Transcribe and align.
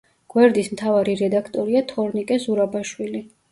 გვერდის 0.35 0.69
მთავარი 0.75 1.15
რედაქტორია 1.19 1.85
თორნიკე 1.93 2.41
ზურაბაშვილი. 2.49 3.25